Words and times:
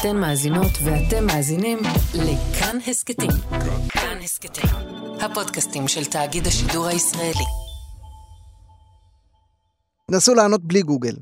אתן 0.00 0.16
מאזינות 0.16 0.72
ואתם 0.84 1.26
מאזינים 1.26 1.78
לכאן 2.14 2.78
הסכתים. 2.86 3.30
כאן 3.88 4.18
הסכתים, 4.24 4.70
הפודקאסטים 5.20 5.88
של 5.88 6.04
תאגיד 6.04 6.46
השידור 6.46 6.86
הישראלי. 6.86 7.44
נסו 10.10 10.34
לענות 10.34 10.64
בלי 10.64 10.82
גוגל. 10.82 11.16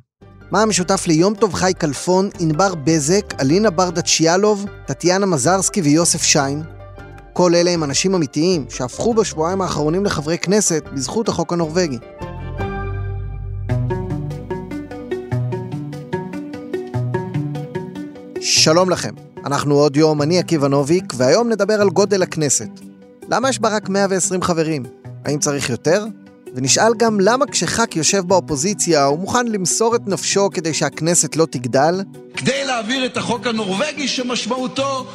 מה 0.51 0.63
המשותף 0.63 1.07
ליום 1.07 1.35
טוב 1.35 1.55
חי 1.55 1.73
כלפון, 1.81 2.31
ענבר 2.41 2.75
בזק, 2.75 3.41
אלינה 3.41 3.71
ברדה 3.71 4.03
צ'יאלוב, 4.03 4.67
טטיאנה 4.87 5.27
מזרסקי 5.27 5.81
ויוסף 5.81 6.23
שיין? 6.23 6.63
כל 7.33 7.55
אלה 7.55 7.71
הם 7.71 7.85
אנשים 7.85 8.15
אמיתיים 8.15 8.67
שהפכו 8.71 9.15
בשבועיים 9.15 9.61
האחרונים 9.61 10.05
לחברי 10.05 10.39
כנסת 10.39 10.85
בזכות 10.95 11.29
החוק 11.29 11.53
הנורבגי. 11.53 11.99
שלום 18.65 18.91
לכם, 18.91 19.15
אנחנו 19.47 19.75
עוד 19.75 19.97
יום, 19.97 20.23
אני 20.23 20.39
עקיבא 20.39 20.69
נוביק, 20.69 21.05
והיום 21.17 21.49
נדבר 21.49 21.81
על 21.81 21.91
גודל 21.91 22.23
הכנסת. 22.23 22.69
למה 23.29 23.49
יש 23.49 23.59
בה 23.59 23.69
רק 23.69 23.89
120 23.89 24.43
חברים? 24.43 24.83
האם 25.25 25.39
צריך 25.39 25.71
יותר? 25.71 26.05
ונשאל 26.55 26.95
גם 26.97 27.21
למה 27.21 27.47
כשח"כ 27.47 27.97
יושב 27.97 28.23
באופוזיציה 28.27 29.05
הוא 29.05 29.19
מוכן 29.19 29.47
למסור 29.47 29.97
את 29.97 30.01
נפשו 30.07 30.51
כדי 30.51 30.75
שהכנסת 30.75 31.37
לא 31.37 31.47
תגדל? 31.47 32.03
כדי 32.37 32.65
להעביר 32.65 33.07
את 33.07 33.17
החוק 33.17 33.47
הנורבגי 33.47 34.09
שמשמעותו 34.09 35.07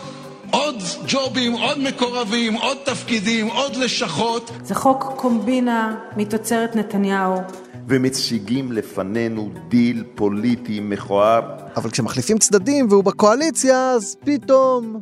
עוד 0.52 0.76
ג'ובים, 1.08 1.52
עוד 1.52 1.80
מקורבים, 1.80 2.54
עוד 2.54 2.78
תפקידים, 2.86 3.48
עוד 3.48 3.76
לשכות. 3.76 4.52
זה 4.64 4.76
חוק 4.76 5.14
קומבינה 5.16 5.96
מתוצרת 6.18 6.76
נתניהו. 6.76 7.42
ומציגים 7.90 8.72
לפנינו 8.72 9.50
דיל 9.68 10.04
פוליטי 10.16 10.80
מכוער. 10.80 11.58
אבל 11.76 11.90
כשמחליפים 11.90 12.38
צדדים 12.38 12.88
והוא 12.90 13.04
בקואליציה, 13.04 13.92
אז 13.92 14.16
פתאום... 14.26 15.02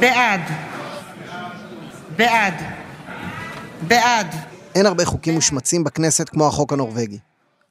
בעד. 0.00 0.40
בעד. 2.16 2.54
בעד. 3.88 4.26
אין 4.74 4.86
הרבה 4.86 5.04
חוקים 5.04 5.34
מושמצים 5.34 5.84
בכנסת 5.84 6.28
כמו 6.28 6.46
החוק 6.46 6.72
הנורבגי. 6.72 7.18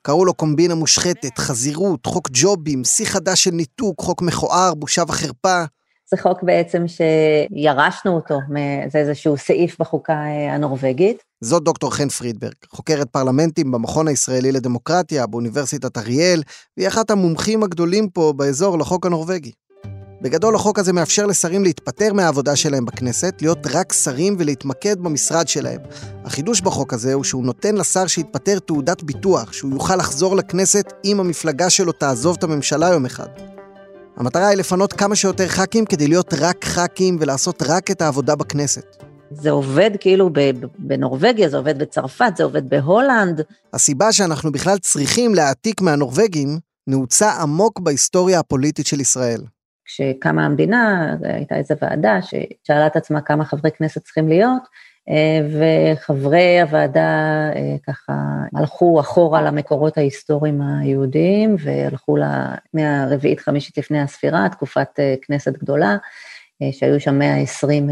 קראו 0.02 0.26
לו 0.26 0.34
קומבינה 0.34 0.76
מושחתת, 0.76 1.38
חזירות, 1.38 2.06
חוק 2.06 2.30
ג'ובים, 2.34 2.84
שיא 2.84 3.06
חדש 3.06 3.44
של 3.44 3.52
ניתוק, 3.52 4.02
חוק 4.02 4.22
מכוער, 4.22 4.74
בושה 4.74 5.04
וחרפה. 5.08 5.64
זה 6.12 6.22
חוק 6.22 6.44
בעצם 6.44 6.86
שירשנו 6.88 8.16
אותו, 8.16 8.40
זה 8.92 9.00
איזשהו 9.00 9.38
סעיף 9.38 9.80
בחוקה 9.80 10.14
אה, 10.14 10.54
הנורבגית. 10.54 11.24
זאת 11.44 11.64
דוקטור 11.64 11.94
חן 11.94 12.10
פרידברג, 12.10 12.54
חוקרת 12.70 13.10
פרלמנטים 13.10 13.72
במכון 13.72 14.08
הישראלי 14.08 14.52
לדמוקרטיה 14.52 15.28
באוניברסיטת 15.28 15.98
אריאל, 15.98 16.44
והיא 16.78 16.88
אחת 16.88 17.12
המומחים 17.12 17.64
הגדולים 17.64 18.10
פה 18.10 18.34
באזור 18.36 18.80
לחוק 18.80 19.06
הנורבגי. 19.06 19.52
בגדול 20.22 20.56
החוק 20.56 20.80
הזה 20.80 20.94
מאפשר 20.94 21.26
לשרים 21.26 21.64
להתפטר 21.64 22.14
מהעבודה 22.14 22.56
שלהם 22.56 22.86
בכנסת, 22.86 23.34
להיות 23.42 23.68
רק 23.72 23.94
שרים 23.94 24.36
ולהתמקד 24.40 25.00
במשרד 25.00 25.48
שלהם. 25.48 25.80
החידוש 26.26 26.62
בחוק 26.62 26.94
הזה 26.94 27.14
הוא 27.14 27.24
שהוא 27.24 27.46
נותן 27.46 27.76
לשר 27.76 28.08
שהתפטר 28.08 28.60
תעודת 28.60 29.04
ביטוח, 29.04 29.54
שהוא 29.54 29.72
יוכל 29.72 29.96
לחזור 29.96 30.36
לכנסת 30.36 30.94
אם 31.06 31.20
המפלגה 31.20 31.70
שלו 31.70 31.92
תעזוב 31.92 32.36
את 32.38 32.44
הממשלה 32.44 32.88
יום 32.88 33.06
אחד. 33.06 33.28
המטרה 34.18 34.48
היא 34.48 34.58
לפנות 34.58 34.94
כמה 34.94 35.16
שיותר 35.16 35.48
ח"כים 35.48 35.86
כדי 35.86 36.08
להיות 36.08 36.34
רק 36.34 36.66
ח"כים 36.66 37.18
ולעשות 37.20 37.64
רק 37.66 37.92
את 37.92 38.02
העבודה 38.02 38.36
בכנסת. 38.36 39.13
זה 39.32 39.52
עובד 39.52 39.92
כאילו 40.00 40.30
בנורבגיה, 40.78 41.50
זה 41.50 41.58
עובד 41.58 41.80
בצרפת, 41.80 42.34
זה 42.38 42.44
עובד 42.44 42.70
בהולנד. 42.70 43.42
הסיבה 43.74 44.12
שאנחנו 44.12 44.52
בכלל 44.52 44.78
צריכים 44.78 45.36
להעתיק 45.36 45.82
מהנורבגים 45.82 46.60
נעוצה 46.88 47.32
עמוק 47.32 47.80
בהיסטוריה 47.80 48.40
הפוליטית 48.40 48.88
של 48.88 49.00
ישראל. 49.00 49.42
כשקמה 49.86 50.46
המדינה, 50.46 51.16
הייתה 51.24 51.56
איזו 51.56 51.76
ועדה 51.82 52.20
ששאלה 52.22 52.88
את 52.88 52.96
עצמה 52.96 53.22
כמה 53.22 53.46
חברי 53.46 53.72
כנסת 53.72 54.04
צריכים 54.04 54.28
להיות, 54.28 54.64
וחברי 55.50 56.62
הוועדה 56.62 57.50
אה, 57.56 57.76
ככה 57.88 58.14
הלכו 58.56 59.00
אחורה 59.00 59.42
למקורות 59.42 59.98
ההיסטוריים 59.98 60.62
היהודיים, 60.62 61.56
והלכו 61.60 62.18
מהרביעית 62.74 63.40
חמישית 63.40 63.78
לפני 63.78 64.02
הספירה, 64.02 64.50
תקופת 64.50 65.00
אה, 65.00 65.16
כנסת 65.22 65.54
גדולה, 65.54 65.98
אה, 66.62 66.70
שהיו 66.72 67.00
שם 67.00 67.20
120 67.20 67.90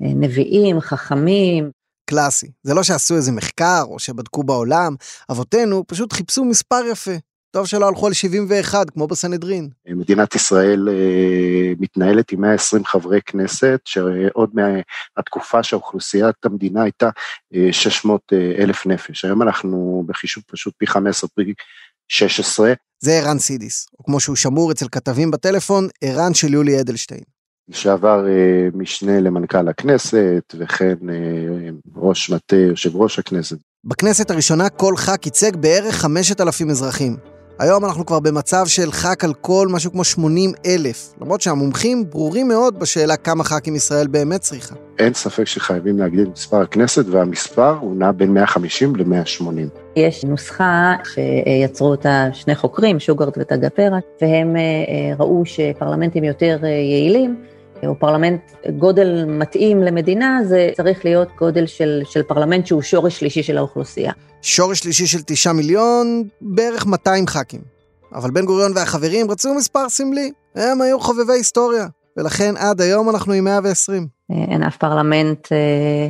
נביאים, 0.00 0.80
חכמים. 0.80 1.70
קלאסי. 2.10 2.50
זה 2.62 2.74
לא 2.74 2.82
שעשו 2.82 3.16
איזה 3.16 3.32
מחקר 3.32 3.82
או 3.88 3.98
שבדקו 3.98 4.42
בעולם, 4.42 4.94
אבותינו 5.30 5.84
פשוט 5.86 6.12
חיפשו 6.12 6.44
מספר 6.44 6.80
יפה. 6.92 7.16
טוב 7.50 7.66
שלא 7.66 7.88
הלכו 7.88 8.06
על 8.06 8.12
71, 8.12 8.90
כמו 8.90 9.06
בסנהדרין. 9.06 9.68
מדינת 9.88 10.34
ישראל 10.34 10.88
אה, 10.88 11.72
מתנהלת 11.78 12.32
עם 12.32 12.40
120 12.40 12.84
חברי 12.84 13.20
כנסת, 13.22 13.80
שעוד 13.84 14.50
מהתקופה 14.54 15.62
שהאוכלוסיית 15.62 16.36
המדינה 16.44 16.82
הייתה 16.82 17.10
600 17.72 18.32
אה, 18.32 18.52
אלף 18.58 18.86
נפש. 18.86 19.24
היום 19.24 19.42
אנחנו 19.42 20.04
בחישוב 20.06 20.44
פשוט 20.46 20.74
פי 20.78 20.86
15, 20.86 21.30
פי 21.34 21.54
16. 22.08 22.72
זה 23.00 23.12
ערן 23.12 23.38
סידיס, 23.38 23.86
או 23.98 24.04
כמו 24.04 24.20
שהוא 24.20 24.36
שמור 24.36 24.72
אצל 24.72 24.86
כתבים 24.92 25.30
בטלפון, 25.30 25.88
ערן 26.02 26.34
של 26.34 26.54
יולי 26.54 26.80
אדלשטיין. 26.80 27.37
לשעבר 27.68 28.28
אה, 28.28 28.68
משנה 28.74 29.20
למנכ"ל 29.20 29.68
הכנסת, 29.68 30.54
וכן 30.58 30.94
ראש 31.96 32.30
מטה 32.30 32.56
יושב 32.56 32.96
ראש 32.96 33.18
הכנסת. 33.18 33.56
בכנסת 33.84 34.30
הראשונה 34.30 34.68
כל 34.68 34.96
ח"כ 34.96 35.26
ייצג 35.26 35.56
בערך 35.56 35.94
5,000 35.94 36.70
אזרחים. 36.70 37.16
היום 37.58 37.84
אנחנו 37.84 38.06
כבר 38.06 38.20
במצב 38.20 38.66
של 38.66 38.92
ח"כ 38.92 39.24
על 39.24 39.34
כל 39.34 39.68
משהו 39.70 39.92
כמו 39.92 40.04
80 40.04 40.52
אלף, 40.66 41.14
למרות 41.20 41.40
שהמומחים 41.40 42.10
ברורים 42.10 42.48
מאוד 42.48 42.78
בשאלה 42.78 43.16
כמה 43.16 43.44
ח"כים 43.44 43.76
ישראל 43.76 44.06
באמת 44.06 44.40
צריכה. 44.40 44.74
אין 44.98 45.14
ספק 45.14 45.44
שחייבים 45.44 45.98
להגדיל 45.98 46.22
את 46.22 46.32
מספר 46.32 46.60
הכנסת, 46.60 47.04
והמספר 47.06 47.76
הוא 47.80 47.96
נע 47.96 48.12
בין 48.12 48.34
150 48.34 48.96
ל-180. 48.96 49.44
יש 49.96 50.24
נוסחה 50.24 50.94
שיצרו 51.04 51.88
אותה 51.90 52.28
שני 52.32 52.54
חוקרים, 52.54 53.00
שוגרד 53.00 53.32
וטגה 53.38 53.68
והם 54.22 54.56
אה, 54.56 54.60
אה, 54.60 55.14
ראו 55.18 55.42
שפרלמנטים 55.44 56.24
יותר 56.24 56.58
אה, 56.62 56.68
יעילים, 56.68 57.36
או 57.86 57.98
פרלמנט, 57.98 58.40
גודל 58.78 59.24
מתאים 59.24 59.82
למדינה, 59.82 60.40
זה 60.44 60.70
צריך 60.76 61.04
להיות 61.04 61.28
גודל 61.38 61.66
של, 61.66 62.02
של 62.04 62.22
פרלמנט 62.22 62.66
שהוא 62.66 62.82
שורש 62.82 63.18
שלישי 63.18 63.42
של 63.42 63.58
האוכלוסייה. 63.58 64.12
שורש 64.42 64.78
שלישי 64.78 65.06
של 65.06 65.18
תשעה 65.26 65.52
מיליון, 65.52 66.28
בערך 66.40 66.86
200 66.86 67.26
ח"כים. 67.26 67.60
אבל 68.14 68.30
בן 68.30 68.44
גוריון 68.44 68.72
והחברים 68.74 69.30
רצו 69.30 69.54
מספר 69.54 69.88
סמלי, 69.88 70.32
הם 70.54 70.80
היו 70.80 71.00
חובבי 71.00 71.32
היסטוריה, 71.32 71.86
ולכן 72.16 72.54
עד 72.56 72.80
היום 72.80 73.10
אנחנו 73.10 73.32
עם 73.32 73.44
120. 73.44 74.06
אין 74.30 74.62
אף 74.62 74.76
פרלמנט 74.76 75.52
אה, 75.52 76.08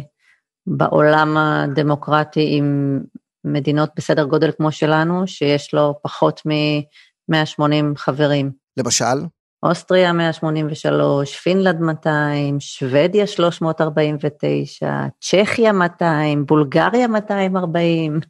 בעולם 0.67 1.37
הדמוקרטי 1.37 2.49
עם 2.51 2.99
מדינות 3.45 3.91
בסדר 3.97 4.25
גודל 4.25 4.51
כמו 4.57 4.73
שלנו, 4.73 5.27
שיש 5.27 5.75
לו 5.75 5.95
פחות 6.03 6.43
מ-180 6.47 7.97
חברים. 7.97 8.51
למשל? 8.77 9.05
אוסטריה 9.63 10.13
183, 10.13 11.37
פינלנד 11.37 11.81
200, 11.81 12.61
שוודיה 12.61 13.27
349, 13.27 14.91
צ'כיה 15.21 15.73
200, 15.73 16.47
בולגריה 16.47 17.09
240. 17.09 18.21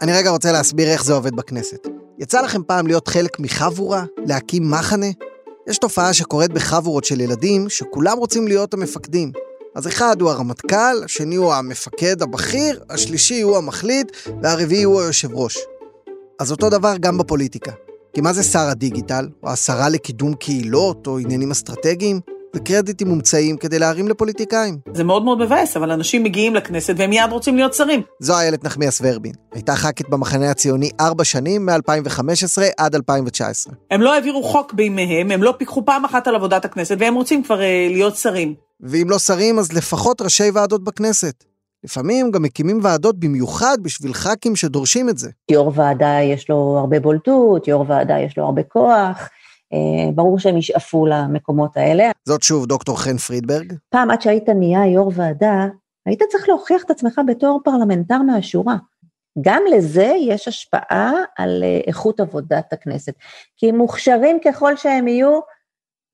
אני 0.00 0.12
רגע 0.12 0.30
רוצה 0.30 0.52
להסביר 0.52 0.88
איך 0.88 1.04
זה 1.04 1.12
עובד 1.12 1.36
בכנסת. 1.36 1.88
יצא 2.18 2.40
לכם 2.40 2.62
פעם 2.62 2.86
להיות 2.86 3.08
חלק 3.08 3.40
מחבורה? 3.40 4.04
להקים 4.26 4.70
מחנה? 4.70 5.06
יש 5.68 5.78
תופעה 5.78 6.12
שקורית 6.12 6.52
בחבורות 6.52 7.04
של 7.04 7.20
ילדים, 7.20 7.68
שכולם 7.68 8.18
רוצים 8.18 8.48
להיות 8.48 8.74
המפקדים. 8.74 9.32
אז 9.74 9.88
אחד 9.88 10.20
הוא 10.20 10.30
הרמטכ"ל, 10.30 11.04
השני 11.04 11.36
הוא 11.36 11.54
המפקד 11.54 12.22
הבכיר, 12.22 12.84
השלישי 12.90 13.40
הוא 13.40 13.56
המחליט, 13.56 14.12
והרביעי 14.42 14.82
הוא 14.82 15.00
היושב 15.00 15.28
ראש. 15.34 15.58
אז 16.40 16.50
אותו 16.50 16.70
דבר 16.70 16.92
גם 17.00 17.18
בפוליטיקה. 17.18 17.72
כי 18.14 18.20
מה 18.20 18.32
זה 18.32 18.42
שר 18.42 18.68
הדיגיטל, 18.68 19.28
או 19.42 19.50
השרה 19.50 19.88
לקידום 19.88 20.34
קהילות, 20.34 21.06
או 21.06 21.18
עניינים 21.18 21.50
אסטרטגיים? 21.50 22.20
זה 22.52 22.60
קרדיטים 22.60 23.08
מומצאים 23.08 23.56
כדי 23.56 23.78
להרים 23.78 24.08
לפוליטיקאים. 24.08 24.78
זה 24.94 25.04
מאוד 25.04 25.24
מאוד 25.24 25.38
מבאס, 25.38 25.76
אבל 25.76 25.90
אנשים 25.90 26.22
מגיעים 26.22 26.54
לכנסת 26.54 26.94
והם 26.96 27.10
מיד 27.10 27.30
רוצים 27.30 27.56
להיות 27.56 27.74
שרים. 27.74 28.02
זו 28.20 28.38
איילת 28.38 28.64
נחמיאס 28.64 29.00
ורבין. 29.02 29.32
הייתה 29.52 29.76
ח"כית 29.76 30.08
במחנה 30.08 30.50
הציוני 30.50 30.90
ארבע 31.00 31.24
שנים, 31.24 31.66
מ-2015 31.66 32.62
עד 32.76 32.94
2019. 32.94 33.74
הם 33.90 34.00
לא 34.00 34.14
העבירו 34.14 34.42
חוק 34.42 34.72
בימיהם, 34.72 35.30
הם 35.30 35.42
לא 35.42 35.54
פיקחו 35.58 35.84
פעם 35.84 36.04
אחת 36.04 36.28
על 36.28 36.34
עבודת 36.34 36.64
הכנסת, 36.64 36.96
והם 36.98 37.14
רוצים 37.14 37.42
כבר 37.42 37.58
uh, 37.58 37.92
להיות 37.92 38.16
שרים. 38.16 38.54
ואם 38.80 39.10
לא 39.10 39.18
שרים, 39.18 39.58
אז 39.58 39.72
לפחות 39.72 40.20
ראשי 40.20 40.50
ועדות 40.54 40.84
בכנסת. 40.84 41.49
לפעמים 41.84 42.30
גם 42.30 42.42
מקימים 42.42 42.80
ועדות 42.82 43.20
במיוחד 43.20 43.76
בשביל 43.82 44.12
ח"כים 44.12 44.56
שדורשים 44.56 45.08
את 45.08 45.18
זה. 45.18 45.30
יו"ר 45.50 45.72
ועדה 45.74 46.18
יש 46.22 46.50
לו 46.50 46.76
הרבה 46.78 47.00
בולטות, 47.00 47.68
יו"ר 47.68 47.84
ועדה 47.88 48.18
יש 48.18 48.38
לו 48.38 48.44
הרבה 48.44 48.62
כוח, 48.62 49.28
אה, 49.72 50.12
ברור 50.14 50.38
שהם 50.38 50.56
ישאפו 50.56 51.06
למקומות 51.06 51.76
האלה. 51.76 52.10
זאת 52.24 52.42
שוב 52.42 52.66
דוקטור 52.66 53.00
חן 53.00 53.16
פרידברג. 53.16 53.72
פעם 53.88 54.10
עד 54.10 54.22
שהיית 54.22 54.48
נהיה 54.48 54.86
יו"ר 54.86 55.12
ועדה, 55.14 55.66
היית 56.06 56.22
צריך 56.30 56.48
להוכיח 56.48 56.84
את 56.84 56.90
עצמך 56.90 57.20
בתור 57.26 57.60
פרלמנטר 57.64 58.18
מהשורה. 58.18 58.76
גם 59.40 59.62
לזה 59.76 60.12
יש 60.20 60.48
השפעה 60.48 61.12
על 61.38 61.62
אה, 61.62 61.80
איכות 61.86 62.20
עבודת 62.20 62.72
הכנסת. 62.72 63.12
כי 63.56 63.72
מוכשרים 63.72 64.38
ככל 64.44 64.76
שהם 64.76 65.08
יהיו, 65.08 65.40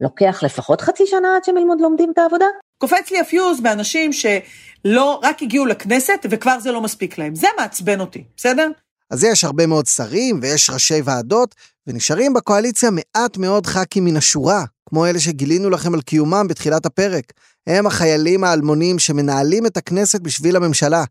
לוקח 0.01 0.43
לפחות 0.43 0.81
חצי 0.81 1.07
שנה 1.07 1.37
עד 1.37 1.45
שהם 1.45 1.57
ילמוד 1.57 1.81
לומדים 1.81 2.11
את 2.13 2.19
העבודה. 2.19 2.47
קופץ 2.79 3.11
לי 3.11 3.21
הפיוז 3.21 3.61
באנשים 3.61 4.11
שלא, 4.13 5.21
רק 5.23 5.43
הגיעו 5.43 5.67
לכנסת 5.67 6.27
וכבר 6.31 6.61
זה 6.61 6.73
לא 6.73 6.81
מספיק 6.81 7.19
להם. 7.19 7.35
זה 7.35 7.47
מעצבן 7.59 8.01
אותי, 8.01 8.25
בסדר? 8.37 8.71
אז 9.11 9.25
יש 9.25 9.45
הרבה 9.45 9.67
מאוד 9.67 9.87
שרים 9.87 10.39
ויש 10.43 10.71
ראשי 10.71 11.01
ועדות, 11.05 11.55
ונשארים 11.87 12.35
בקואליציה 12.35 12.91
מעט 12.91 13.37
מאוד 13.37 13.67
ח"כים 13.67 14.05
מן 14.05 14.17
השורה, 14.17 14.65
כמו 14.89 15.07
אלה 15.07 15.21
שגילינו 15.21 15.71
לכם 15.71 15.95
על 15.95 16.01
קיומם 16.01 16.47
בתחילת 16.49 16.87
הפרק. 16.87 17.33
הם 17.67 17.87
החיילים 17.87 18.45
האלמונים 18.45 18.99
שמנהלים 18.99 19.67
את 19.67 19.77
הכנסת 19.77 20.21
בשביל 20.21 20.57
הממשלה. 20.57 21.05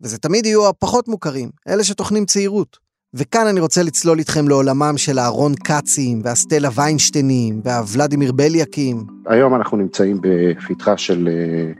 וזה 0.00 0.18
תמיד 0.18 0.46
יהיו 0.46 0.68
הפחות 0.68 1.08
מוכרים, 1.08 1.50
אלה 1.68 1.84
שטוחנים 1.84 2.26
צעירות. 2.26 2.83
וכאן 3.16 3.46
אני 3.46 3.60
רוצה 3.60 3.82
לצלול 3.82 4.18
איתכם 4.18 4.48
לעולמם 4.48 4.94
של 4.96 5.18
אהרון 5.18 5.54
כצים, 5.54 6.20
והסטלה 6.24 6.68
ויינשטיינים, 6.74 7.60
והוולדימיר 7.64 8.32
בליאקים. 8.32 9.06
היום 9.26 9.54
אנחנו 9.54 9.76
נמצאים 9.76 10.20
בפתחה 10.22 10.96
של 10.96 11.28
אה, 11.28 11.72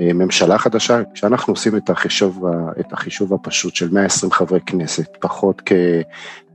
אה, 0.00 0.12
ממשלה 0.12 0.58
חדשה, 0.58 1.02
כשאנחנו 1.14 1.52
עושים 1.52 1.76
את 1.76 1.90
החישוב, 1.90 2.44
את 2.80 2.92
החישוב 2.92 3.34
הפשוט 3.34 3.74
של 3.74 3.90
120 3.90 4.32
חברי 4.32 4.60
כנסת, 4.66 5.08
פחות 5.20 5.62
כ... 5.66 5.72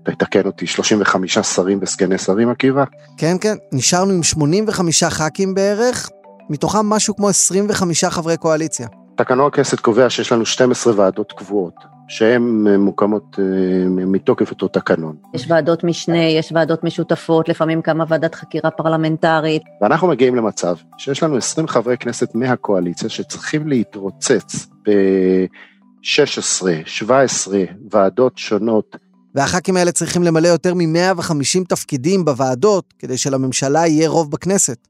תתקן 0.03 0.45
אותי, 0.45 0.67
35 0.67 1.37
שרים 1.37 1.79
וסגני 1.81 2.17
שרים, 2.17 2.49
עקיבא? 2.49 2.83
כן, 3.17 3.35
כן, 3.41 3.55
נשארנו 3.71 4.13
עם 4.13 4.23
85 4.23 5.03
ח"כים 5.03 5.53
בערך, 5.53 6.09
מתוכם 6.49 6.85
משהו 6.85 7.15
כמו 7.15 7.29
25 7.29 8.03
חברי 8.03 8.37
קואליציה. 8.37 8.87
תקנון 9.15 9.47
הכנסת 9.47 9.79
קובע 9.79 10.09
שיש 10.09 10.31
לנו 10.31 10.45
12 10.45 10.93
ועדות 10.97 11.31
קבועות, 11.31 11.75
שהן 12.09 12.67
מוקמות 12.67 13.39
אה, 13.39 13.45
מתוקף 13.89 14.51
אותו 14.51 14.67
תקנון. 14.67 15.15
יש 15.33 15.45
ועדות 15.49 15.83
משנה, 15.83 16.23
יש 16.23 16.51
ועדות 16.55 16.83
משותפות, 16.83 17.49
לפעמים 17.49 17.81
קמה 17.81 18.03
ועדת 18.07 18.35
חקירה 18.35 18.71
פרלמנטרית. 18.71 19.61
ואנחנו 19.81 20.07
מגיעים 20.07 20.35
למצב 20.35 20.75
שיש 20.97 21.23
לנו 21.23 21.37
20 21.37 21.67
חברי 21.67 21.97
כנסת 21.97 22.35
מהקואליציה 22.35 23.09
שצריכים 23.09 23.67
להתרוצץ 23.67 24.67
ב-16, 24.87 26.65
17 26.85 27.63
ועדות 27.91 28.37
שונות. 28.37 28.95
והח"כים 29.35 29.77
האלה 29.77 29.91
צריכים 29.91 30.23
למלא 30.23 30.47
יותר 30.47 30.73
מ-150 30.73 31.65
תפקידים 31.67 32.25
בוועדות 32.25 32.93
כדי 32.99 33.17
שלממשלה 33.17 33.87
יהיה 33.87 34.09
רוב 34.09 34.31
בכנסת. 34.31 34.87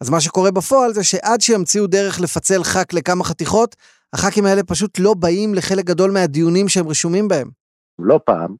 אז 0.00 0.10
מה 0.10 0.20
שקורה 0.20 0.50
בפועל 0.50 0.92
זה 0.92 1.04
שעד 1.04 1.40
שימציאו 1.40 1.86
דרך 1.86 2.20
לפצל 2.20 2.64
ח"כ 2.64 2.92
לכמה 2.92 3.24
חתיכות, 3.24 3.76
הח"כים 4.12 4.46
האלה 4.46 4.62
פשוט 4.62 4.98
לא 4.98 5.14
באים 5.14 5.54
לחלק 5.54 5.84
גדול 5.84 6.10
מהדיונים 6.10 6.68
שהם 6.68 6.88
רשומים 6.88 7.28
בהם. 7.28 7.50
לא 7.98 8.20
פעם 8.24 8.54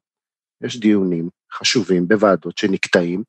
יש 0.63 0.79
דיונים 0.79 1.29
חשובים 1.53 2.07
בוועדות 2.07 2.57
שנקטעים 2.57 3.23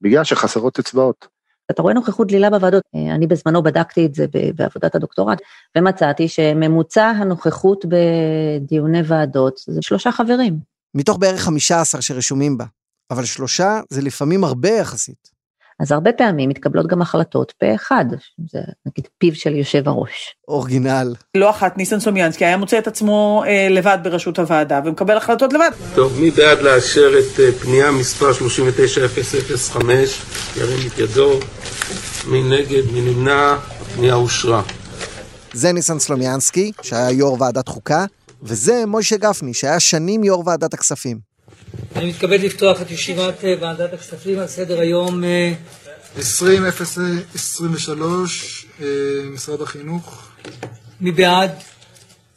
בגלל 0.00 0.24
שחסרות 0.24 0.78
אצבעות. 0.78 1.28
אתה 1.70 1.82
רואה 1.82 1.94
נוכחות 1.94 2.28
דלילה 2.28 2.50
בוועדות. 2.50 2.82
אני 3.14 3.26
בזמנו 3.26 3.62
בדקתי 3.62 4.06
את 4.06 4.14
זה 4.14 4.26
בעבודת 4.54 4.94
הדוקטורט, 4.94 5.38
ומצאתי 5.78 6.28
שממוצע 6.28 7.04
הנוכחות 7.06 7.84
בדיוני 7.84 9.00
ועדות 9.06 9.60
זה 9.66 9.82
שלושה 9.82 10.12
חברים. 10.12 10.58
מתוך 10.94 11.18
בערך 11.18 11.40
15 11.40 12.02
שרשומים 12.02 12.58
בה, 12.58 12.64
אבל 13.10 13.24
שלושה 13.24 13.80
זה 13.90 14.02
לפעמים 14.02 14.44
הרבה 14.44 14.68
יחסית. 14.68 15.37
אז 15.80 15.92
הרבה 15.92 16.12
פעמים 16.12 16.48
מתקבלות 16.48 16.86
גם 16.86 17.02
החלטות 17.02 17.52
פה 17.60 17.74
אחד, 17.74 18.04
זה 18.50 18.58
נגיד 18.86 19.08
פיו 19.18 19.34
של 19.34 19.54
יושב 19.54 19.88
הראש. 19.88 20.34
אורגינל. 20.48 21.14
לא 21.36 21.50
אחת 21.50 21.76
ניסן 21.76 22.00
סלומיאנסקי 22.00 22.44
היה 22.44 22.56
מוצא 22.56 22.78
את 22.78 22.86
עצמו 22.86 23.42
אה, 23.46 23.68
לבד 23.70 23.98
בראשות 24.02 24.38
הוועדה 24.38 24.80
ומקבל 24.84 25.16
החלטות 25.16 25.52
לבד. 25.52 25.70
טוב, 25.94 26.20
מי 26.20 26.30
בעד 26.30 26.60
לאשר 26.60 27.12
את 27.18 27.40
אה, 27.40 27.52
פנייה 27.52 27.90
מספר 27.90 28.32
39005, 28.32 30.22
ירים 30.56 30.78
את 30.86 30.98
ידו, 30.98 31.38
מי 32.26 32.42
נגד, 32.42 32.82
מי 32.92 33.00
נמנע, 33.00 33.56
הפנייה 33.80 34.14
אושרה. 34.14 34.62
זה 35.52 35.72
ניסן 35.72 35.98
סלומיאנסקי, 35.98 36.72
שהיה 36.82 37.10
יו"ר 37.10 37.36
ועדת 37.40 37.68
חוקה, 37.68 38.04
וזה 38.42 38.84
מוישה 38.86 39.16
גפני, 39.16 39.54
שהיה 39.54 39.80
שנים 39.80 40.24
יו"ר 40.24 40.42
ועדת 40.46 40.74
הכספים. 40.74 41.27
אני 41.98 42.08
מתכבד 42.08 42.40
לפתוח 42.40 42.82
את 42.82 42.90
ישיבת 42.90 43.44
אה, 43.44 43.54
ועדת 43.60 43.92
הכספים 43.92 44.38
על 44.38 44.46
סדר 44.46 44.80
היום 44.80 45.22
20.023, 46.16 46.20
אה, 48.80 48.86
משרד 49.30 49.62
החינוך. 49.62 50.28
מי 51.00 51.12
בעד? 51.12 51.50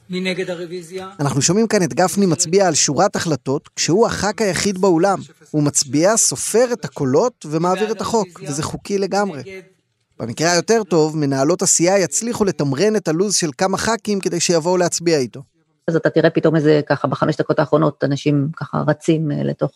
מי 0.09 0.19
נגד 0.19 0.49
הרוויזיה? 0.49 1.09
אנחנו 1.19 1.41
שומעים 1.41 1.67
כאן 1.67 1.83
את 1.83 1.93
גפני 1.93 2.25
מצביע 2.25 2.67
על 2.67 2.75
שורת 2.75 3.15
החלטות, 3.15 3.69
כשהוא 3.75 4.07
הח"כ 4.07 4.41
היחיד 4.41 4.77
באולם. 4.77 5.19
הוא 5.51 5.63
מצביע, 5.63 6.17
סופר 6.17 6.73
את 6.73 6.85
הקולות 6.85 7.45
ומעביר 7.49 7.91
את 7.91 8.01
החוק, 8.01 8.27
וזה 8.47 8.63
חוקי 8.63 8.97
לגמרי. 8.97 9.41
במקרה 10.19 10.51
היותר 10.51 10.83
טוב, 10.83 11.17
מנהלות 11.17 11.61
הסיעה 11.61 11.99
יצליחו 11.99 12.45
לתמרן 12.45 12.95
את 12.95 13.07
הלו"ז 13.07 13.35
של 13.35 13.49
כמה 13.57 13.77
ח"כים 13.77 14.19
כדי 14.19 14.39
שיבואו 14.39 14.77
להצביע 14.77 15.17
איתו. 15.17 15.50
אז 15.91 15.95
אתה 15.95 16.09
תראה 16.09 16.29
פתאום 16.29 16.55
איזה 16.55 16.81
ככה 16.85 17.07
בחמש 17.07 17.35
דקות 17.35 17.59
האחרונות 17.59 18.03
אנשים 18.03 18.47
ככה 18.57 18.83
רצים 18.87 19.31
אה, 19.31 19.43
לתוך 19.43 19.71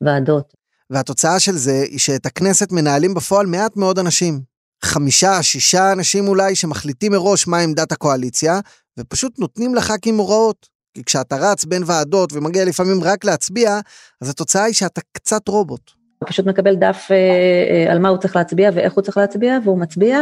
הוועדות. 0.00 0.54
והתוצאה 0.90 1.40
של 1.40 1.56
זה 1.56 1.84
היא 1.90 1.98
שאת 1.98 2.26
הכנסת 2.26 2.72
מנהלים 2.72 3.14
בפועל 3.14 3.46
מעט 3.46 3.76
מאוד 3.76 3.98
אנשים. 3.98 4.40
חמישה, 4.84 5.42
שישה 5.42 5.92
אנשים 5.92 6.28
אולי 6.28 6.54
שמחליטים 6.54 7.12
מראש 7.12 7.48
מה 7.48 7.58
עמדת 7.58 7.92
הקואליציה, 7.92 8.60
ופשוט 8.98 9.38
נותנים 9.38 9.74
לח"כים 9.74 10.16
הוראות. 10.16 10.72
כי 10.94 11.04
כשאתה 11.04 11.36
רץ 11.36 11.64
בין 11.64 11.82
ועדות 11.86 12.32
ומגיע 12.32 12.64
לפעמים 12.64 13.02
רק 13.02 13.24
להצביע, 13.24 13.80
אז 14.20 14.28
התוצאה 14.28 14.64
היא 14.64 14.74
שאתה 14.74 15.00
קצת 15.12 15.48
רובוט. 15.48 15.90
הוא 16.18 16.28
פשוט 16.28 16.46
מקבל 16.46 16.74
דף 16.74 17.06
אה, 17.10 17.16
אה, 17.16 17.92
על 17.92 17.98
מה 17.98 18.08
הוא 18.08 18.18
צריך 18.18 18.36
להצביע 18.36 18.70
ואיך 18.74 18.92
הוא 18.92 19.02
צריך 19.02 19.16
להצביע, 19.16 19.58
והוא 19.64 19.78
מצביע, 19.78 20.20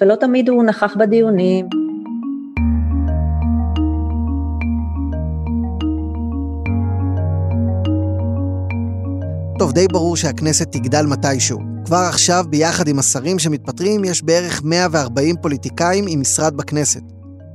ולא 0.00 0.14
תמיד 0.14 0.48
הוא 0.48 0.64
נכח 0.64 0.96
בדיונים. 0.96 1.68
טוב, 9.62 9.72
די 9.72 9.88
ברור 9.88 10.16
שהכנסת 10.16 10.72
תגדל 10.72 11.06
מתישהו. 11.06 11.58
כבר 11.84 12.04
עכשיו, 12.08 12.44
ביחד 12.48 12.88
עם 12.88 12.98
השרים 12.98 13.38
שמתפטרים, 13.38 14.04
יש 14.04 14.22
בערך 14.22 14.60
140 14.64 15.36
פוליטיקאים 15.42 16.04
עם 16.08 16.20
משרד 16.20 16.56
בכנסת. 16.56 17.00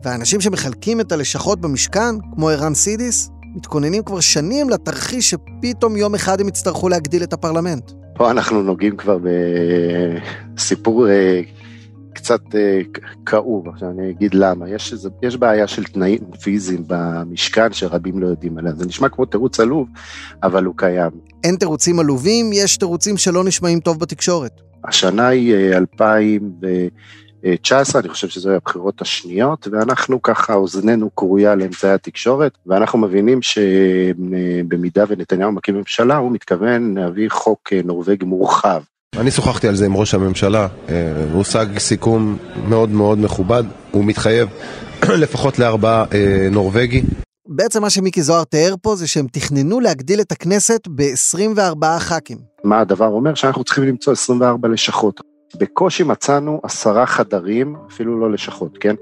והאנשים 0.04 0.42
שמחלקים 0.42 1.02
את 1.02 1.12
הלשכות 1.12 1.62
במשכן, 1.62 2.16
כמו 2.36 2.50
ערן 2.50 2.74
סידיס, 2.74 3.30
מתכוננים 3.56 4.04
כבר 4.04 4.20
שנים 4.20 4.70
לתרחיש 4.70 5.30
שפתאום 5.30 5.98
יום 5.98 6.16
אחד 6.16 6.42
הם 6.42 6.48
יצטרכו 6.48 6.90
להגדיל 6.90 7.24
את 7.24 7.34
הפרלמנט. 7.34 7.92
פה 8.16 8.32
אנחנו 8.32 8.64
נוגעים 8.64 8.98
כבר 8.98 9.18
בסיפור 10.56 11.10
אה, 11.10 11.42
קצת 12.18 12.56
אה, 12.56 12.82
כאוב, 13.26 13.70
עכשיו 13.70 13.90
אני 13.90 14.10
אגיד 14.10 14.34
למה. 14.34 14.70
יש, 14.70 14.94
איזה, 14.94 15.10
יש 15.22 15.38
בעיה 15.38 15.68
של 15.68 15.84
תנאים 15.84 16.20
פיזיים 16.42 16.84
במשכן 16.88 17.74
שרבים 17.74 18.20
לא 18.20 18.28
יודעים 18.28 18.58
עליה. 18.58 18.74
זה 18.74 18.86
נשמע 18.86 19.10
כמו 19.10 19.26
תירוץ 19.26 19.60
עלוב, 19.60 19.88
אבל 20.44 20.64
הוא 20.64 20.74
קיים. 20.78 21.12
אין 21.44 21.56
תירוצים 21.56 22.00
עלובים, 22.00 22.50
יש 22.54 22.78
תירוצים 22.78 23.18
שלא 23.18 23.44
נשמעים 23.44 23.80
טוב 23.80 24.00
בתקשורת. 24.00 24.62
השנה 24.84 25.28
היא 25.28 25.74
2019, 25.74 28.02
אה, 28.02 28.06
אני 28.06 28.14
חושב 28.14 28.28
שזה 28.28 28.56
הבחירות 28.56 29.02
השניות, 29.02 29.68
ואנחנו 29.72 30.22
ככה, 30.22 30.54
אוזננו 30.54 31.16
כרויה 31.16 31.56
לאמצעי 31.56 31.92
התקשורת, 31.92 32.58
ואנחנו 32.66 33.00
מבינים 33.00 33.42
שבמידה 33.42 35.04
ונתניהו 35.08 35.52
מקים 35.52 35.76
ממשלה, 35.76 36.18
הוא 36.18 36.32
מתכוון 36.32 36.98
להביא 36.98 37.30
חוק 37.30 37.74
אה, 37.74 37.82
נורבגי 37.84 38.26
מורחב. 38.26 38.82
אני 39.16 39.32
שוחחתי 39.32 39.68
על 39.68 39.76
זה 39.76 39.86
עם 39.86 39.98
ראש 39.98 40.14
הממשלה, 40.14 40.68
והושג 41.32 41.66
סיכום 41.78 42.38
מאוד 42.70 42.90
מאוד 42.90 43.18
מכובד, 43.18 43.64
הוא 43.92 44.06
מתחייב 44.06 44.50
לפחות 45.24 45.60
לארבעה 45.60 46.06
נורבגי. 46.52 47.02
בעצם 47.48 47.82
מה 47.82 47.90
שמיקי 47.90 48.22
זוהר 48.22 48.44
תיאר 48.44 48.76
פה 48.82 48.96
זה 48.96 49.08
שהם 49.08 49.28
תכננו 49.32 49.80
להגדיל 49.80 50.22
את 50.22 50.32
הכנסת 50.32 50.88
ב-24 50.96 51.86
ח"כים. 52.00 52.38
מה 52.64 52.80
הדבר 52.80 53.08
אומר? 53.08 53.34
שאנחנו 53.34 53.64
צריכים 53.64 53.84
למצוא 53.84 54.14
24 54.14 54.68
לשכות. 54.68 55.22
בקושי 55.60 56.04
מצאנו 56.04 56.60
עשרה 56.64 57.06
חדרים, 57.06 57.76
אפילו 57.92 58.20
לא 58.20 58.32
לשכות, 58.32 58.78
כן? 58.78 58.96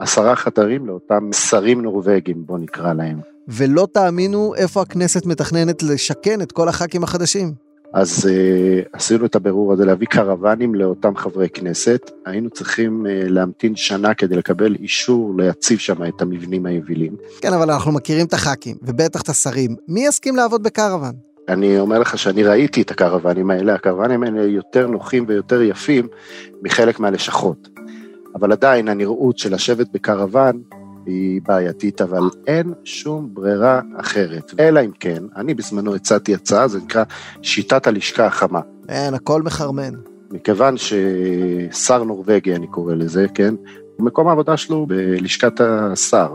עשרה 0.00 0.36
חדרים 0.36 0.86
לאותם 0.86 1.32
שרים 1.32 1.82
נורבגים, 1.82 2.46
בוא 2.46 2.58
נקרא 2.58 2.92
להם. 2.92 3.20
ולא 3.48 3.86
תאמינו 3.94 4.54
איפה 4.56 4.82
הכנסת 4.82 5.26
מתכננת 5.26 5.82
לשכן 5.82 6.42
את 6.42 6.52
כל 6.52 6.68
הח"כים 6.68 7.04
החדשים. 7.04 7.67
אז 7.94 8.28
uh, 8.28 8.88
עשינו 8.92 9.26
את 9.26 9.36
הבירור 9.36 9.72
הזה, 9.72 9.84
להביא 9.84 10.06
קרוונים 10.06 10.74
לאותם 10.74 11.16
חברי 11.16 11.48
כנסת. 11.48 12.10
היינו 12.26 12.50
צריכים 12.50 13.06
uh, 13.06 13.30
להמתין 13.30 13.76
שנה 13.76 14.14
כדי 14.14 14.36
לקבל 14.36 14.74
אישור 14.74 15.34
להציב 15.38 15.78
שם 15.78 16.04
את 16.04 16.22
המבנים 16.22 16.66
היבילים. 16.66 17.16
כן, 17.40 17.52
אבל 17.52 17.70
אנחנו 17.70 17.92
מכירים 17.92 18.26
את 18.26 18.32
הח"כים, 18.32 18.76
ובטח 18.82 19.22
את 19.22 19.28
השרים. 19.28 19.76
מי 19.88 20.06
יסכים 20.06 20.36
לעבוד 20.36 20.62
בקרוון? 20.62 21.12
אני 21.48 21.78
אומר 21.78 21.98
לך 21.98 22.18
שאני 22.18 22.42
ראיתי 22.42 22.82
את 22.82 22.90
הקרוונים 22.90 23.50
האלה, 23.50 23.74
הקרוונים 23.74 24.22
האלה 24.22 24.42
יותר 24.42 24.86
נוחים 24.86 25.24
ויותר 25.28 25.62
יפים 25.62 26.08
מחלק 26.62 27.00
מהלשכות. 27.00 27.68
אבל 28.34 28.52
עדיין 28.52 28.88
הנראות 28.88 29.38
של 29.38 29.54
לשבת 29.54 29.86
בקרוון 29.92 30.62
היא 31.08 31.40
בעייתית, 31.46 32.00
אבל 32.00 32.22
אין 32.46 32.72
שום 32.84 33.28
ברירה 33.32 33.80
אחרת. 33.96 34.54
אלא 34.60 34.80
אם 34.80 34.90
כן, 35.00 35.22
אני 35.36 35.54
בזמנו 35.54 35.94
הצעתי 35.94 36.34
הצעה, 36.34 36.68
זה 36.68 36.78
נקרא 36.78 37.04
שיטת 37.42 37.86
הלשכה 37.86 38.26
החמה. 38.26 38.60
אין, 38.88 39.14
הכל 39.14 39.42
מחרמן. 39.42 39.94
מכיוון 40.30 40.74
ששר 40.76 42.04
נורבגי, 42.04 42.54
אני 42.54 42.66
קורא 42.66 42.94
לזה, 42.94 43.26
כן, 43.34 43.54
מקום 43.98 44.28
העבודה 44.28 44.56
שלו 44.56 44.86
בלשכת 44.86 45.60
השר, 45.60 46.32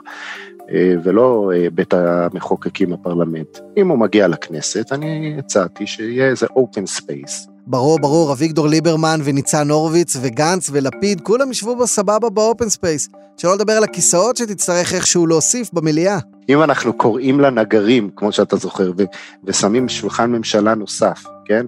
אה, 0.70 0.96
ולא 1.04 1.52
אה, 1.56 1.68
בית 1.70 1.94
המחוקקים 1.94 2.94
הפרלמנט. 2.94 3.60
אם 3.78 3.88
הוא 3.88 3.98
מגיע 3.98 4.28
לכנסת, 4.28 4.92
אני 4.92 5.36
הצעתי 5.40 5.88
שיהיה 5.88 6.30
איזה 6.30 6.46
open 6.46 7.00
space. 7.02 7.53
ברור, 7.68 8.00
ברור, 8.00 8.34
אביגדור 8.34 8.68
ליברמן 8.68 9.20
וניצן 9.24 9.70
הורוביץ 9.70 10.18
וגנץ 10.22 10.70
ולפיד, 10.74 11.22
כולם 11.22 11.52
ישבו 11.52 11.76
בסבבה 11.76 12.30
ב 12.30 12.38
open 12.38 12.70
space. 12.70 13.10
שלא 13.38 13.54
לדבר 13.56 13.74
על 13.74 13.84
הכיסאות 13.84 14.38
שתצטרך 14.38 14.94
איכשהו 14.94 15.28
להוסיף 15.28 15.74
במליאה. 15.74 16.20
אם 16.50 16.64
אנחנו 16.64 16.94
קוראים 16.94 17.40
לה 17.40 17.50
נגרים, 17.50 18.10
כמו 18.16 18.32
שאתה 18.32 18.56
זוכר, 18.56 18.92
ו- 18.98 19.04
ושמים 19.44 19.90
שולחן 19.90 20.32
ממשלה 20.32 20.76
נוסף, 20.76 21.24
כן? 21.46 21.66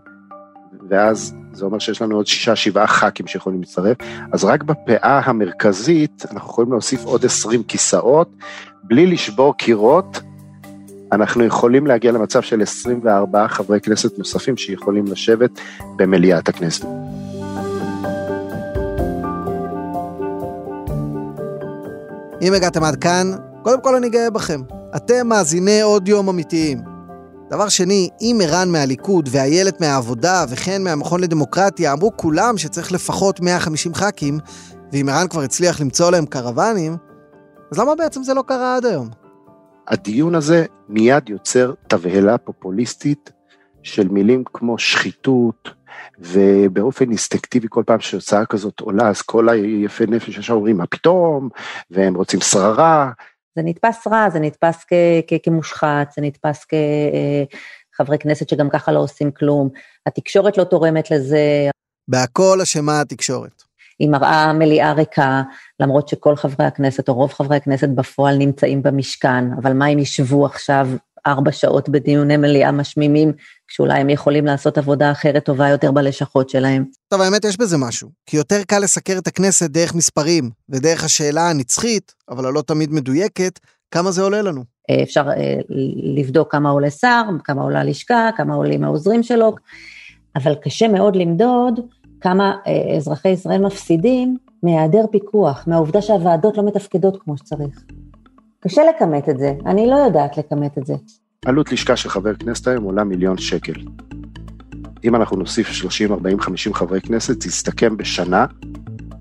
ואז 0.90 1.34
זה 1.54 1.66
אומר 1.66 1.80
שיש 1.80 2.02
לנו 2.02 2.16
עוד 2.16 2.28
שישה, 2.28 2.56
שבעה 2.56 2.88
ח"כים 2.88 3.28
שיכולים 3.28 3.60
להצטרף, 3.60 3.98
אז 4.32 4.44
רק 4.44 4.64
בפאה 4.64 5.22
המרכזית 5.26 6.26
אנחנו 6.32 6.50
יכולים 6.50 6.72
להוסיף 6.72 7.04
עוד 7.04 7.26
עשרים 7.26 7.64
כיסאות, 7.64 8.30
בלי 8.84 9.06
לשבור 9.06 9.58
קירות, 9.58 10.22
אנחנו 11.16 11.44
יכולים 11.44 11.88
להגיע 11.88 12.12
למצב 12.12 12.42
של 12.42 12.62
24 12.62 13.48
חברי 13.48 13.82
כנסת 13.82 14.18
נוספים 14.18 14.58
שיכולים 14.58 15.06
לשבת 15.08 15.52
במליאת 15.96 16.50
הכנסת. 16.50 16.86
אם 22.42 22.54
הגעתם 22.54 22.84
עד 22.84 22.96
כאן, 22.96 23.32
קודם 23.64 23.82
כל 23.82 23.96
אני 23.96 24.10
גאה 24.10 24.30
בכם. 24.30 24.62
אתם 24.96 25.28
מאזיני 25.28 25.82
עוד 25.82 26.08
יום 26.08 26.30
אמיתיים. 26.30 26.82
דבר 27.50 27.70
שני, 27.70 28.10
אם 28.22 28.40
ערן 28.44 28.72
מהליכוד 28.72 29.30
ואיילת 29.32 29.82
מהעבודה 29.82 30.46
וכן 30.50 30.84
מהמכון 30.84 31.22
לדמוקרטיה 31.22 31.94
אמרו 31.94 32.12
כולם 32.18 32.58
שצריך 32.58 32.92
לפחות 32.92 33.40
150 33.40 33.94
ח"כים, 33.94 34.40
ואם 34.92 35.10
ערן 35.10 35.28
כבר 35.28 35.42
הצליח 35.42 35.82
למצוא 35.82 36.12
להם 36.12 36.26
קרוונים, 36.26 36.98
אז 37.72 37.80
למה 37.80 37.96
בעצם 37.96 38.24
זה 38.24 38.34
לא 38.34 38.44
קרה 38.48 38.76
עד 38.76 38.86
היום? 38.86 39.25
הדיון 39.88 40.36
הזה 40.36 40.66
מיד 40.90 41.30
יוצר 41.30 41.74
תבהלה 41.88 42.38
פופוליסטית 42.38 43.32
של 43.84 44.08
מילים 44.08 44.44
כמו 44.54 44.78
שחיתות, 44.78 45.70
ובאופן 46.20 47.06
אינסטקטיבי 47.10 47.68
כל 47.70 47.84
פעם 47.86 48.00
שהוצאה 48.00 48.46
כזאת 48.46 48.80
עולה, 48.80 49.10
אז 49.10 49.22
כל 49.22 49.50
היפי 49.50 50.06
נפש 50.06 50.38
ישר 50.38 50.54
אומרים, 50.54 50.78
מה 50.78 50.88
פתאום, 50.88 51.50
והם 51.92 52.16
רוצים 52.16 52.42
שררה. 52.42 53.12
זה 53.56 53.62
נתפס 53.64 54.08
רע, 54.08 54.30
זה 54.30 54.40
נתפס 54.40 54.84
כ- 54.84 55.24
כ- 55.28 55.40
כמושחת, 55.44 56.12
זה 56.16 56.22
נתפס 56.22 56.66
כחברי 57.94 58.18
כנסת 58.18 58.50
שגם 58.50 58.70
ככה 58.70 58.92
לא 58.92 59.00
עושים 59.00 59.32
כלום, 59.32 59.70
התקשורת 60.06 60.58
לא 60.58 60.64
תורמת 60.64 61.12
לזה. 61.12 61.70
בהכל 62.08 62.62
אשמה 62.64 63.02
התקשורת. 63.02 63.64
היא 64.00 64.10
מראה 64.10 64.54
מליאה 64.54 64.94
ריקה, 64.94 65.42
למרות 65.80 66.08
שכל 66.08 66.36
חברי 66.36 66.66
הכנסת, 66.66 67.10
או 67.10 67.14
רוב 67.14 67.34
חברי 67.34 67.58
הכנסת 67.58 67.90
בפועל 67.90 68.38
נמצאים 68.38 68.84
במשכן, 68.84 69.54
אבל 69.62 69.74
מה 69.74 69.88
אם 69.88 70.00
ישבו 70.00 70.46
עכשיו 70.46 70.88
ארבע 71.28 71.52
שעות 71.52 71.90
בדיוני 71.90 72.38
מליאה 72.38 72.72
משמימים, 72.72 73.34
כשאולי 73.68 74.00
הם 74.00 74.10
יכולים 74.10 74.46
לעשות 74.46 74.78
עבודה 74.78 75.12
אחרת 75.12 75.46
טובה 75.46 75.70
יותר 75.70 75.92
בלשכות 75.92 76.50
שלהם. 76.50 76.86
טוב, 77.08 77.22
האמת 77.22 77.46
יש 77.46 77.58
בזה 77.58 77.78
משהו, 77.78 78.10
כי 78.26 78.38
יותר 78.38 78.64
קל 78.68 78.80
לסקר 78.80 79.18
את 79.18 79.28
הכנסת 79.28 79.70
דרך 79.70 79.96
מספרים, 79.96 80.50
ודרך 80.70 81.04
השאלה 81.04 81.50
הנצחית, 81.50 82.14
אבל 82.30 82.46
הלא 82.46 82.62
תמיד 82.62 82.92
מדויקת, 82.92 83.60
כמה 83.92 84.12
זה 84.12 84.22
עולה 84.22 84.42
לנו. 84.42 84.64
אפשר 85.04 85.28
לבדוק 86.16 86.52
כמה 86.52 86.70
עולה 86.70 86.90
שר, 86.90 87.24
כמה 87.44 87.62
עולה 87.62 87.84
לשכה, 87.84 88.30
כמה 88.38 88.56
עולים 88.56 88.84
העוזרים 88.84 89.24
שלו, 89.24 89.56
אבל 90.36 90.56
קשה 90.64 90.88
מאוד 90.88 91.16
למדוד 91.16 91.80
כמה 92.26 92.56
אזרחי 92.98 93.30
ישראל 93.30 93.62
מפסידים 93.66 94.38
מהיעדר 94.64 95.06
פיקוח, 95.12 95.64
מהעובדה 95.68 96.02
שהוועדות 96.02 96.58
לא 96.58 96.66
מתפקדות 96.66 97.18
כמו 97.24 97.38
שצריך. 97.38 97.84
קשה 98.60 98.82
לכמת 98.90 99.30
את 99.30 99.38
זה, 99.38 99.54
אני 99.66 99.88
לא 99.88 99.96
יודעת 99.96 100.38
לכמת 100.38 100.78
את 100.78 100.86
זה. 100.86 100.94
עלות 101.46 101.72
לשכה 101.72 101.96
של 101.96 102.10
חבר 102.10 102.36
כנסת 102.36 102.68
היום 102.68 102.84
עולה 102.84 103.04
מיליון 103.04 103.38
שקל. 103.38 103.74
אם 105.04 105.16
אנחנו 105.16 105.38
נוסיף 105.38 105.68
30, 105.68 106.12
40, 106.12 106.40
50 106.40 106.74
חברי 106.74 107.02
כנסת, 107.02 107.42
זה 107.42 107.50
יסתכם 107.50 107.98
בשנה 107.98 108.46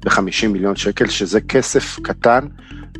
ב-50 0.05 0.49
מיליון 0.49 0.77
שקל, 0.77 1.07
שזה 1.07 1.41
כסף 1.41 2.01
קטן 2.03 2.47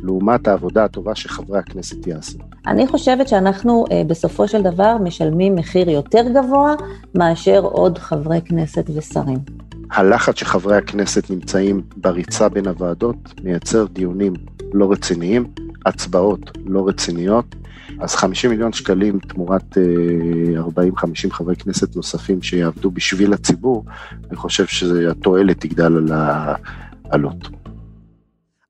לעומת 0.03 0.47
העבודה 0.47 0.83
הטובה 0.83 1.15
שחברי 1.15 1.59
הכנסת 1.59 2.07
יעשו. 2.07 2.37
אני 2.67 2.87
חושבת 2.87 3.27
שאנחנו 3.27 3.85
בסופו 4.07 4.47
של 4.47 4.61
דבר 4.61 4.97
משלמים 4.97 5.55
מחיר 5.55 5.89
יותר 5.89 6.23
גבוה 6.29 6.73
מאשר 7.15 7.59
עוד 7.63 7.97
חברי 7.97 8.41
כנסת 8.41 8.89
ושרים. 8.95 9.64
הלחץ 9.91 10.39
שחברי 10.39 10.77
הכנסת 10.77 11.29
נמצאים 11.29 11.81
בריצה 11.97 12.49
בין 12.49 12.67
הוועדות 12.67 13.33
מייצר 13.43 13.85
דיונים 13.85 14.33
לא 14.73 14.91
רציניים, 14.91 15.47
הצבעות 15.85 16.57
לא 16.65 16.87
רציניות, 16.87 17.55
אז 17.99 18.15
50 18.15 18.51
מיליון 18.51 18.73
שקלים 18.73 19.19
תמורת 19.19 19.77
40-50 19.77 21.31
חברי 21.31 21.55
כנסת 21.55 21.95
נוספים 21.95 22.41
שיעבדו 22.41 22.91
בשביל 22.91 23.33
הציבור, 23.33 23.85
אני 24.29 24.35
חושב 24.35 24.65
שהתועלת 24.65 25.59
תגדל 25.59 25.95
על 25.97 26.11
העלות. 26.11 27.49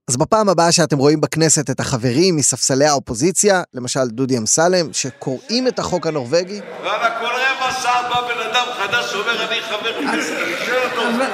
אז 0.10 0.18
בפעם 0.18 0.50
הבאה 0.50 0.72
שאתם 0.72 0.98
רואים 0.98 1.22
בכנסת 1.22 1.70
את 1.70 1.80
החברים 1.80 2.36
מספסלי 2.36 2.86
האופוזיציה, 2.86 3.64
למשל 3.74 4.08
דודי 4.08 4.38
אמסלם, 4.38 4.94
שקוראים 4.94 5.68
את 5.68 5.80
החוק 5.80 6.08
הנורבגי, 6.08 6.60
וואלה, 6.84 7.20
כל 7.20 7.26
רבע 7.26 7.72
שעה 7.82 8.10
בא 8.10 8.22
בן 8.22 8.50
אדם 8.52 8.66
חדש 8.78 9.12
שאומר, 9.12 9.48
אני 9.48 9.62
חבר 9.62 9.94
כנסת, 9.94 10.34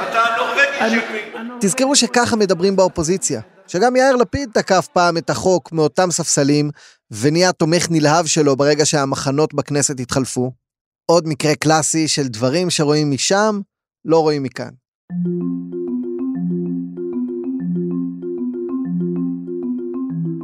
אתה 0.10 0.20
הנורבגי 0.20 1.02
שלי. 1.02 1.50
תזכרו 1.62 1.96
שככה 1.96 2.36
מדברים 2.36 2.76
באופוזיציה. 2.76 3.42
שגם 3.68 3.96
יאיר 3.96 4.16
לפיד 4.16 4.50
תקף 4.54 4.88
פעם 4.94 5.18
את 5.18 5.30
החוק 5.30 5.72
מאותם 5.72 6.12
ספסלים, 6.12 6.72
ונהיה 7.12 7.52
תומך 7.52 7.88
נלהב 7.90 8.26
שלו 8.26 8.56
ברגע 8.56 8.86
שהמחנות 8.86 9.54
בכנסת 9.54 10.00
התחלפו. 10.00 10.52
עוד 11.06 11.28
מקרה 11.28 11.56
קלאסי 11.56 12.08
של 12.08 12.28
דברים 12.28 12.70
שרואים 12.70 13.12
משם, 13.12 13.60
לא 14.06 14.20
רואים 14.20 14.44
מכאן. 14.44 14.70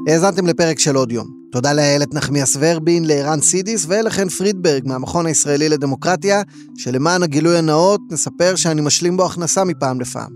האזנתם 0.08 0.48
לפרק 0.48 0.80
של 0.80 0.96
עוד 0.96 1.12
יום. 1.12 1.28
תודה 1.52 1.74
לאיילת 1.74 2.14
נחמיאס 2.14 2.58
ורבין, 2.60 3.06
לערן 3.06 3.42
סידיס 3.42 3.86
ולחן 3.90 4.30
פרידברג 4.30 4.88
מהמכון 4.88 5.26
הישראלי 5.26 5.70
לדמוקרטיה, 5.70 6.42
שלמען 6.78 7.24
הגילוי 7.24 7.58
הנאות 7.58 8.02
נספר 8.12 8.56
שאני 8.56 8.82
משלים 8.82 9.18
בו 9.18 9.26
הכנסה 9.26 9.64
מפעם 9.64 10.02
לפעם. 10.02 10.32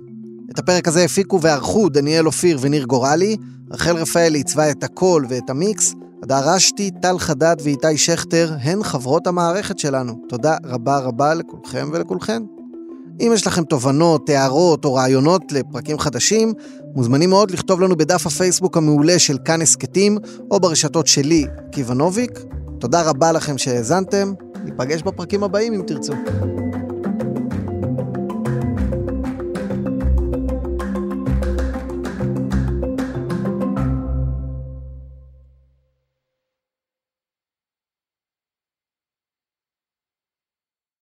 את 0.52 0.60
הפרק 0.60 0.88
הזה 0.88 1.04
הפיקו 1.04 1.42
וערכו 1.42 1.90
דניאל 1.90 2.26
אופיר 2.26 2.58
וניר 2.62 2.84
גורלי, 2.86 3.38
רחל 3.72 3.96
רפאלי 3.96 4.38
עיצבה 4.40 4.72
את 4.72 4.84
הקול 4.84 5.26
ואת 5.30 5.50
המיקס, 5.50 5.94
הדר 6.24 6.50
רשתי, 6.50 6.92
טל 7.02 7.20
חדד 7.20 7.56
ואיתי 7.64 7.98
שכטר 7.98 8.54
הן 8.62 8.84
חברות 8.84 9.28
המערכת 9.28 9.80
שלנו. 9.80 10.22
תודה 10.30 10.58
רבה 10.66 11.00
רבה 11.00 11.34
לכולכם 11.34 11.90
ולכולכן. 11.94 12.44
אם 13.20 13.32
יש 13.34 13.48
לכם 13.48 13.64
תובנות, 13.64 14.30
הערות 14.30 14.86
או 14.86 14.94
רעיונות 14.94 15.52
לפרקים 15.52 16.00
חדשים, 16.00 16.54
מוזמנים 16.96 17.30
מאוד 17.30 17.52
לכתוב 17.52 17.82
לנו 17.82 17.96
בדף 17.96 18.28
הפייסבוק 18.28 18.78
המעולה 18.78 19.20
של 19.20 19.38
כאן 19.46 19.62
הסכתים, 19.62 20.18
או 20.52 20.60
ברשתות 20.60 21.08
שלי, 21.08 21.46
קיוונוביק. 21.72 22.40
תודה 22.80 23.02
רבה 23.02 23.32
לכם 23.32 23.58
שהאזנתם, 23.58 24.34
ניפגש 24.66 25.02
בפרקים 25.02 25.44
הבאים 25.44 25.74
אם 25.74 25.82
תרצו. 25.88 26.14